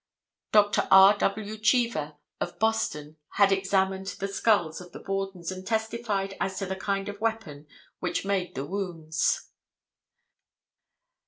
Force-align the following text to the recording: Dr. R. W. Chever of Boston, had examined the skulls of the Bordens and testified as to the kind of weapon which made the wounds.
Dr. 0.51 0.87
R. 0.89 1.15
W. 1.19 1.57
Chever 1.57 2.17
of 2.39 2.57
Boston, 2.57 3.17
had 3.33 3.51
examined 3.51 4.07
the 4.07 4.27
skulls 4.27 4.81
of 4.81 4.93
the 4.93 4.99
Bordens 4.99 5.51
and 5.51 5.63
testified 5.63 6.35
as 6.41 6.57
to 6.57 6.65
the 6.65 6.75
kind 6.75 7.07
of 7.07 7.21
weapon 7.21 7.67
which 7.99 8.25
made 8.25 8.55
the 8.55 8.65
wounds. 8.65 9.51